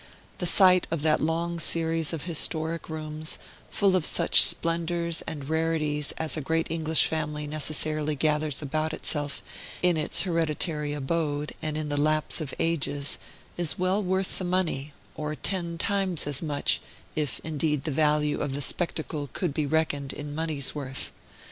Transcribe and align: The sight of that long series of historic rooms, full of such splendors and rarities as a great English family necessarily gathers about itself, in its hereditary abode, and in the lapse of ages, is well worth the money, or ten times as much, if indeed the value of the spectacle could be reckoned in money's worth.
The 0.39 0.47
sight 0.47 0.87
of 0.89 1.03
that 1.03 1.21
long 1.21 1.59
series 1.59 2.11
of 2.11 2.23
historic 2.23 2.89
rooms, 2.89 3.37
full 3.69 3.95
of 3.95 4.03
such 4.03 4.41
splendors 4.41 5.21
and 5.27 5.47
rarities 5.47 6.11
as 6.13 6.35
a 6.35 6.41
great 6.41 6.65
English 6.71 7.05
family 7.05 7.45
necessarily 7.45 8.15
gathers 8.15 8.63
about 8.63 8.95
itself, 8.95 9.43
in 9.83 9.97
its 9.97 10.23
hereditary 10.23 10.93
abode, 10.93 11.53
and 11.61 11.77
in 11.77 11.89
the 11.89 11.97
lapse 12.01 12.41
of 12.41 12.55
ages, 12.57 13.19
is 13.57 13.77
well 13.77 14.01
worth 14.01 14.39
the 14.39 14.43
money, 14.43 14.91
or 15.13 15.35
ten 15.35 15.77
times 15.77 16.25
as 16.25 16.41
much, 16.41 16.81
if 17.15 17.39
indeed 17.43 17.83
the 17.83 17.91
value 17.91 18.39
of 18.41 18.55
the 18.55 18.61
spectacle 18.63 19.29
could 19.33 19.53
be 19.53 19.67
reckoned 19.67 20.13
in 20.13 20.33
money's 20.33 20.73
worth. 20.73 21.11